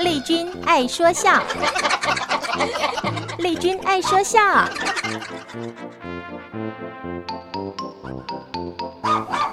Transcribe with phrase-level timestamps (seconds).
[0.00, 1.42] 丽君爱说笑，
[3.38, 4.38] 丽君爱说笑。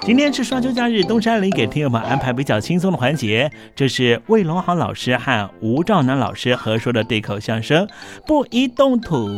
[0.02, 7.86] 今天是双休假日，东山林给听友们安排比较轻松的环节，这是魏龙豪老师和吴兆南老师合说的对口相声
[8.26, 9.28] 《不一动土》。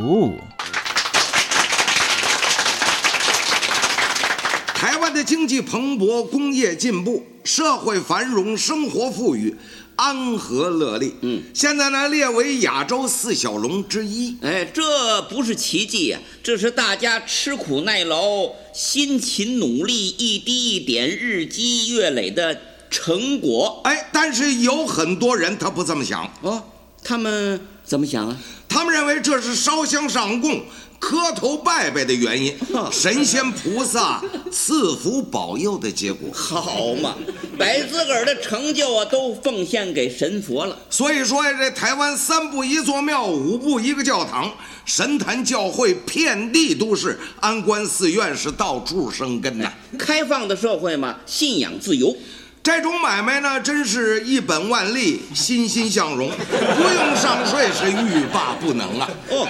[4.83, 9.55] 台湾的经济蓬勃，工业进步，社会繁荣，生活富裕。
[9.95, 11.15] 安和乐利。
[11.21, 14.37] 嗯，现在呢列为亚洲四小龙之一。
[14.43, 22.61] 哎，这不是奇迹呀、这是大家吃苦耐劳、辛勤努力、一滴一点、日积月累的
[22.91, 23.83] 成果。
[23.85, 26.61] 哎，但是有很多人他不这么想，哦，
[27.05, 28.37] 他们怎么想啊？
[28.69, 30.65] 他们认为这是烧香上供、
[31.03, 32.57] 磕头拜拜的原因，
[32.93, 36.31] 神仙菩萨赐福保佑的结果。
[36.33, 37.17] 好嘛，
[37.59, 40.79] 把自个儿的成就啊都奉献给神佛了。
[40.89, 44.55] 所以说呀，这台湾三步一座庙，五步一个教堂，
[44.87, 49.73] 神坛教会遍地都是，安官寺院是到处生根呐。
[49.99, 52.17] 开放的社会嘛，信仰自由。
[52.63, 59.11] 这种买卖呢，真是一本万利，欣欣向荣，不用上税是欲罢不能啊！
[59.31, 59.49] 哦，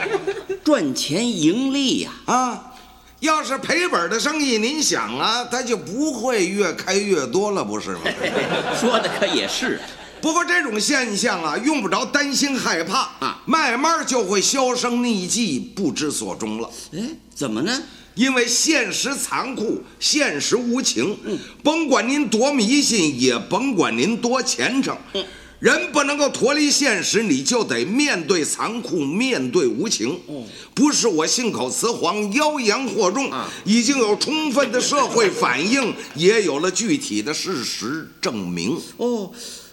[0.64, 2.72] 赚钱盈利呀、啊，
[3.20, 8.00] 要是赔本的生意，您想啊，它就不会越开越多了，不是吗？
[8.80, 9.78] 说的可也是。
[10.22, 16.70] 不过这种现象啊，用不着担心害怕啊，慢慢就会销声匿迹，不知所终了。
[16.94, 17.00] 哎，
[17.34, 17.82] 怎么呢？
[18.14, 21.16] 因为现实残酷，现实无情。
[21.24, 25.24] 嗯，甭管您多迷信，也甭管您多虔诚，嗯，
[25.60, 30.10] 人不能够脱离现实，你就得面对残酷，面对无情。
[30.26, 38.78] 哦，不是我信口雌黄、妖言惑众啊，已经有充分的社会反应， 也有了具体的事实证明。
[38.98, 39.30] 哦，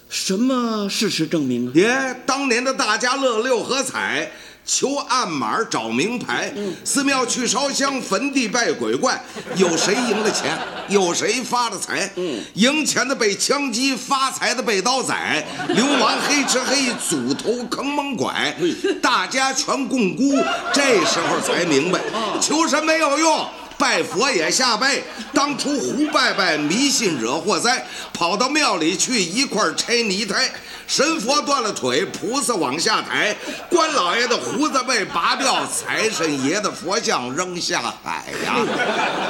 [0.08, 1.72] 什么事实证明啊？
[1.74, 4.32] 耶，当年的大家乐六合彩。
[4.72, 9.20] 求暗码找名牌，寺庙去烧香，坟地拜鬼怪，
[9.56, 10.56] 有谁赢了钱？
[10.88, 12.08] 有谁发了财？
[12.54, 18.54] 赢钱的被枪击，发财的被刀宰， 流氓黑吃黑，组头坑蒙拐，
[19.02, 20.38] 大家全共辜。
[20.72, 21.98] 这时候才明白，
[22.40, 23.48] 求神没有用。
[23.80, 27.82] 拜佛也下拜，当初胡拜拜迷信惹祸灾，
[28.12, 30.50] 跑到庙里去一块拆泥胎，
[30.86, 33.34] 神佛断了腿，菩萨往下抬，
[33.70, 38.58] 关老爷的胡子被拔掉，财神爷的佛像扔下海呀！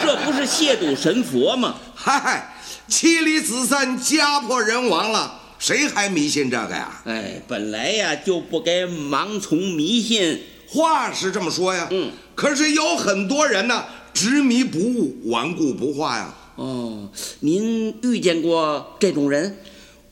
[0.02, 1.76] 这不是亵渎神佛吗？
[1.94, 2.52] 嗨，
[2.88, 6.90] 妻离子散，家破人亡了，谁还迷信这个呀？
[7.04, 10.42] 哎，本来呀就不该盲从迷信。
[10.72, 13.84] 话是这么说呀，嗯，可是有很多人呢。
[14.12, 16.34] 执迷不悟，顽固不化呀！
[16.56, 17.08] 哦，
[17.40, 19.56] 您遇见过这种人？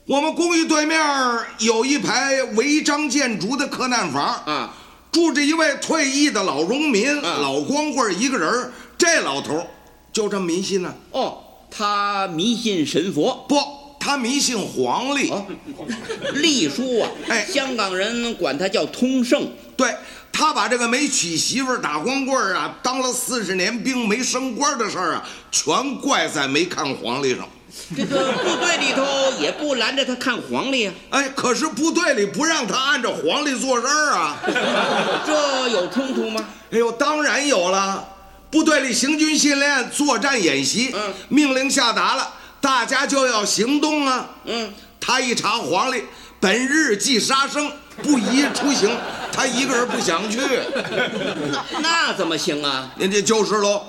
[0.07, 0.99] 我们公寓对面
[1.59, 4.75] 有一排违章建筑的客难房啊，
[5.13, 8.73] 住着一位退役的老农民，啊、老光棍一个人。
[8.97, 9.63] 这老头
[10.13, 10.95] 就这么迷信呢、啊？
[11.13, 11.39] 哦，
[11.71, 13.45] 他迷信神佛？
[13.47, 13.57] 不，
[14.01, 15.29] 他迷信黄历。
[15.29, 15.45] 哦、
[16.35, 19.51] 历书啊，哎，香港人管他叫通胜。
[19.77, 19.95] 对。
[20.39, 27.49] 他把这个没娶媳妇儿、打光棍啊，当了四十年兵没升官的事儿啊，全怪在没看黄历上。
[27.97, 29.05] 这个部队里头
[29.41, 30.95] 也不拦着他看黄历啊。
[31.11, 34.37] 哎，可是部队里不让他按照黄历做事儿啊。
[35.27, 36.45] 这有冲突吗？
[36.71, 38.07] 哎呦，当然有了。
[38.49, 44.31] 部队里行军训练、作战演习，嗯，命令下达了，大家就要行动啊。
[44.45, 46.05] 嗯，他一查黄历，
[46.39, 47.73] 本日即杀生。
[48.03, 48.91] 不宜出行，
[49.33, 50.41] 他一个人不想去，
[51.73, 52.91] 那 那怎么行啊？
[52.97, 53.83] 人家就是喽。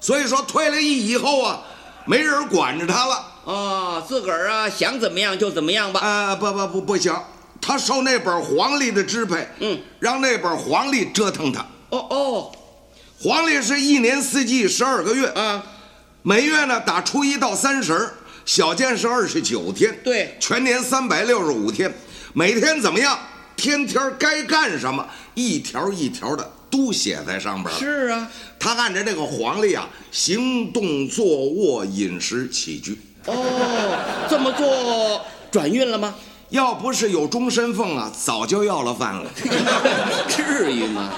[0.00, 1.62] 所以说退了役以后啊，
[2.04, 3.24] 没人管着他了。
[3.44, 6.00] 哦，自个儿啊想怎么样就怎么样吧。
[6.00, 7.14] 啊、呃，不不不不行，
[7.60, 11.64] 他受那本黄历的支配，嗯，让那本黄历折腾他。
[11.90, 12.52] 哦哦，
[13.22, 15.62] 黄历是一年四季十二个月啊，
[16.22, 18.10] 每月呢打初一到三十，
[18.44, 21.92] 小建是二十九天，对，全年三百六十五天，
[22.32, 23.18] 每天怎么样？
[23.56, 27.80] 天天该干什么，一条一条的都写在上边了。
[27.80, 32.98] 是啊，他按照这个黄历啊，行动、坐卧、饮食、起居。
[33.24, 36.14] 哦，这么做转运了吗？
[36.50, 39.28] 要不是有终身俸啊，早就要了饭了。
[40.28, 41.10] 至于吗？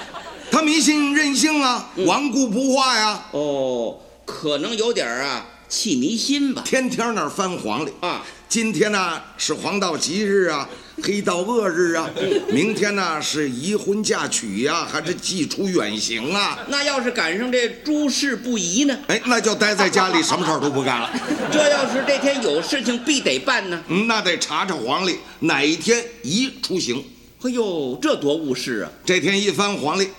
[0.51, 3.25] 他迷信任性啊，嗯、顽固不化呀。
[3.31, 6.63] 哦，可能有点啊气迷心吧。
[6.65, 10.67] 天天那儿翻黄历啊，今天呢是黄道吉日啊。
[11.01, 12.09] 黑道恶日啊，
[12.49, 16.59] 明天呢是移婚嫁娶呀、啊，还是寄出远行啊？
[16.67, 18.97] 那要是赶上这诸事不宜呢？
[19.07, 21.09] 哎，那就待在家里，什么事儿都不干了。
[21.51, 23.81] 这要是这天有事情必得办呢？
[23.87, 27.03] 嗯，那得查查黄历，哪一天宜出行。
[27.43, 28.91] 哎呦，这多误事啊！
[29.05, 30.09] 这天一翻黄历，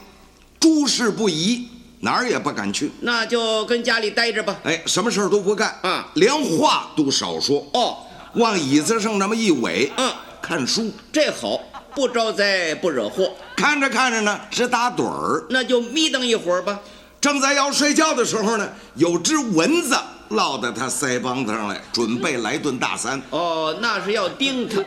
[0.59, 1.69] 诸事不宜，
[2.01, 2.91] 哪儿也不敢去。
[3.01, 4.59] 那就跟家里待着吧。
[4.65, 7.67] 哎，什么事儿都不干啊，连话都少说。
[7.75, 7.99] 哦，
[8.37, 10.11] 往椅子上那么一围，嗯。
[10.51, 11.61] 看书，这好，
[11.95, 13.33] 不招灾不惹祸。
[13.55, 16.77] 看着看着呢，直打盹儿，那就眯瞪一会儿吧。
[17.21, 19.97] 正在要睡觉的时候呢，有只蚊子
[20.31, 23.23] 落到他腮帮子上来，准备来顿大餐。
[23.31, 24.83] 哦，那是要叮他。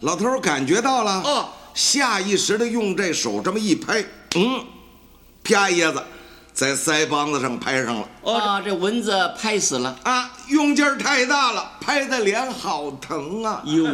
[0.00, 4.04] 老头儿感觉到了，哦，下意识的用这手这么一拍，
[4.34, 4.62] 嗯，
[5.42, 6.02] 啪一下子，
[6.56, 8.08] 在腮帮子上拍上了。
[8.22, 9.94] 哦，这蚊子拍死了。
[10.04, 13.62] 啊，用劲儿太大了，拍的脸好疼啊！
[13.66, 13.86] 哟，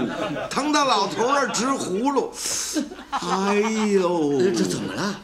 [0.49, 2.31] 疼到老头儿直呼噜。
[3.11, 3.55] 哎
[3.91, 5.21] 呦，这怎么了？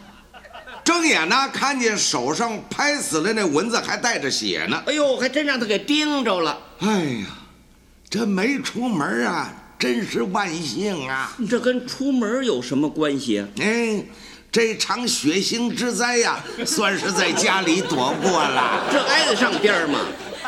[0.83, 4.83] 睁眼呢，看见手上拍死了那蚊子，还带着血呢。
[4.87, 6.59] 哎呦，还真让他给叮着了。
[6.81, 7.27] 哎呀，
[8.11, 11.37] 这没出门啊，真是万幸啊！
[11.49, 13.49] 这跟出门有什么关系啊？
[13.61, 14.05] 哎，
[14.51, 18.83] 这场血腥之灾呀， 算是在家里躲过了。
[18.91, 20.01] 这挨得上边儿吗？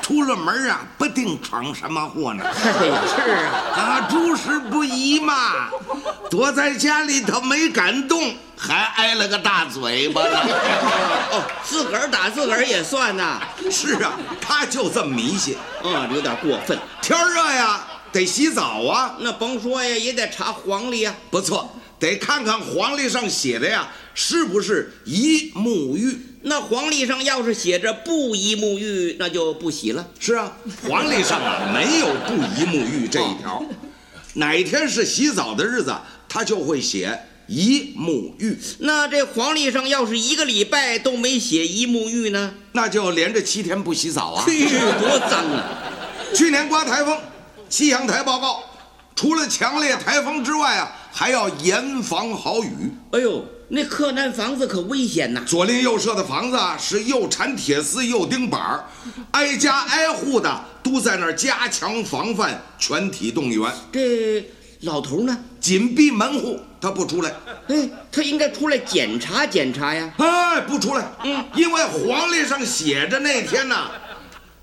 [0.03, 2.43] 出了门啊，不定闯什么祸呢。
[2.45, 5.69] 哎呀，是啊，啊，诸事不宜嘛。
[6.31, 10.39] 躲在家里头没敢动，还挨了个大嘴巴呢。
[11.33, 13.41] 哦，自个儿打自个儿也算呐。
[13.71, 15.57] 是啊，他就这么迷信。
[15.85, 16.77] 啊，有点过分。
[17.03, 19.15] 天热呀，得洗澡啊。
[19.19, 21.15] 那甭说呀，也得查黄历呀。
[21.31, 26.19] 不错，得看看黄历上写的呀，是不是一沐浴。
[26.43, 30.09] 那黄历上要是写着不宜沐浴，那就不洗了。
[30.19, 30.57] 是啊，
[30.89, 33.63] 黄历上啊没有不宜沐浴这一条，
[34.35, 35.95] 哪天是洗澡的日子，
[36.27, 38.59] 他就会写宜沐浴。
[38.79, 44.45] 那这黄历上要是一个礼拜都没写宜沐浴呢，那就连着七天不洗澡啊！
[44.47, 45.79] 去，多脏啊！
[46.35, 47.19] 去年刮台风，
[47.69, 48.63] 气象台报告，
[49.21, 52.91] 除了强烈台风之外啊，还要严防豪雨。
[53.13, 55.43] 哎呦，那柯南房子可危险呐！
[55.47, 58.87] 左邻右舍的房子啊，是又缠铁丝又钉板儿，
[59.33, 63.71] 挨家挨户的都在那儿加强防范，全体动员。
[63.93, 64.43] 这
[64.81, 65.39] 老头呢？
[65.61, 67.31] 紧闭门户，他不出来。
[67.69, 70.11] 哎，他应该出来检查检查呀。
[70.17, 71.05] 哎，不出来。
[71.25, 73.91] 嗯，因为黄历上写着那天呐，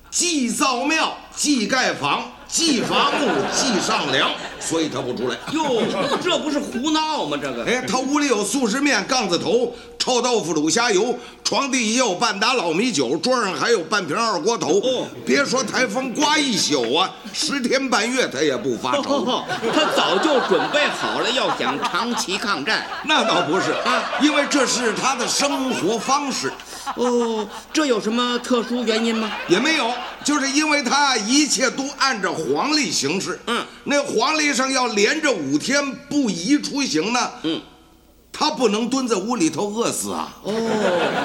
[0.10, 2.32] 既造庙，祭盖房。
[2.48, 4.32] 既伐木既上梁，
[4.68, 5.38] 所以他不出来。
[5.54, 5.82] 哟，
[6.22, 7.38] 这不是胡闹吗？
[7.42, 14.80] 这个，哎，他屋里有素食面、杠子头、臭豆腐、卤虾油，床底也有半打老米酒，桌上还有半瓶二锅头。
[14.80, 19.44] 哦，别说台风刮一宿啊，十天半月他也不发愁。
[19.74, 22.86] 他早就准备好了，要想长期抗战。
[23.08, 26.52] 那倒不是啊，因为这是他的生活方式。
[26.96, 29.32] 哦，这有什么特殊原因吗？
[29.48, 29.92] 也没有，
[30.24, 33.40] 就是因为他一切都按照黄历行事。
[33.48, 37.32] 嗯，那黄历上要连着五天不宜出行呢。
[37.44, 37.62] 嗯，
[38.34, 40.36] 他不能蹲在屋里头饿死啊。
[40.42, 40.52] 哦，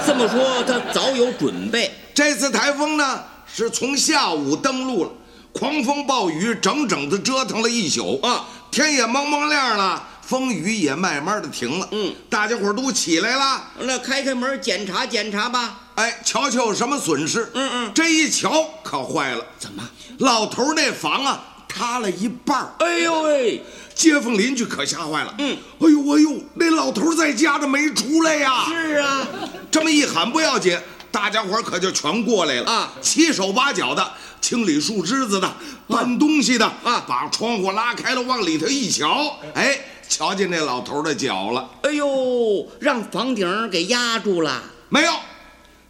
[0.06, 1.90] 这么说他早有准备。
[2.12, 5.10] 这次台风呢，是从下午登陆了，
[5.52, 8.44] 狂风暴雨，整整的折腾了一宿啊。
[8.70, 10.10] 天也蒙蒙亮了。
[10.22, 19.82] 风雨也慢慢的停了，嗯，大家伙都起来了，那开开门检查检查吧，哎，瞧瞧有什么损失，嗯嗯，这一瞧可坏了，怎么？
[20.18, 21.42] 老头那房啊
[21.74, 23.62] 塌了一半，哎呦喂，
[23.94, 29.26] 街坊邻居可吓坏了，嗯，哎呦哎呦，那老头在家的没出来呀，是啊，
[29.70, 30.78] 这么一喊不要紧，
[31.10, 32.70] 大家伙可就全过来了。
[32.70, 35.52] 啊，七手八脚的清理树枝子的，
[35.88, 39.78] 搬东西的啊，把窗户拉开了往里头一瞧，哎。
[40.08, 44.62] 瞧见那老头的脚了，哎呦，让房顶给压住了。
[44.90, 45.12] 没有，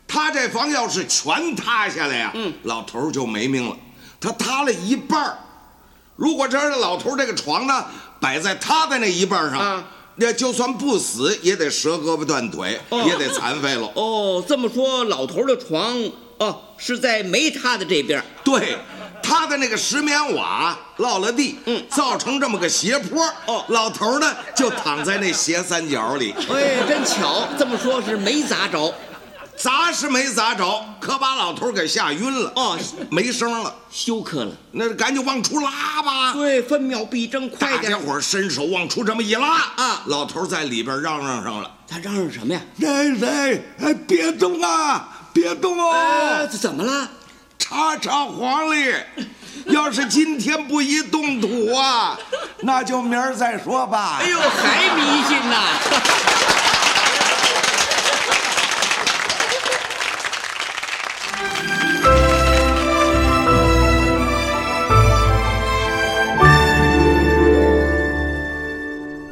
[0.06, 3.76] 他这房要是全塌下来呀，嗯，老头就没命了。
[4.20, 5.36] 他塌了一半
[6.22, 7.84] 如果这儿老头这个床呢
[8.20, 9.82] 摆在他的那一半上，
[10.14, 13.90] 那就算不死也得折胳膊断腿，也得残废了。
[13.96, 15.98] 哦，这么说，老头的床
[16.38, 18.22] 哦是在没塌的这边。
[18.44, 18.78] 对。
[19.24, 23.24] 他的那个石棉瓦落了地，嗯，造成这么个斜坡。
[23.46, 26.34] 哦，老头呢就躺在那斜三角里。
[26.50, 28.92] 哎，真巧，这么说是没砸着，
[29.62, 32.52] 砸是没砸着，可把老头给吓晕了。
[32.56, 32.76] 哦，
[33.10, 34.50] 没声了，休克了。
[34.72, 36.32] 那赶紧往出拉吧。
[36.32, 37.82] 对，分秒必争，快点！
[37.84, 41.70] 大家伙伸手往出这么一拉啊，老头在里边嚷嚷上了。
[41.86, 42.60] 他嚷嚷什么呀？
[42.76, 43.64] 谁谁？
[43.78, 46.48] 哎，别动啊，别动哦！
[46.50, 47.08] 这怎么了？
[47.56, 48.92] 查查黄历，
[49.66, 52.18] 要是今天不宜动土啊，
[52.62, 54.18] 那就明儿再说吧。
[54.20, 55.62] 哎呦，还迷信呐！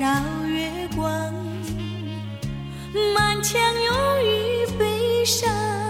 [0.00, 0.06] 照
[0.46, 1.30] 月光，
[3.14, 3.92] 满腔忧
[4.24, 5.89] 郁悲伤。